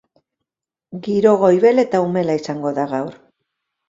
[1.07, 3.13] Giro goibel eta umela izango da gaur.